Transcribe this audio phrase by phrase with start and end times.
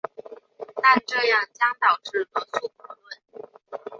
[0.81, 3.81] 但这样将导致罗素悖论。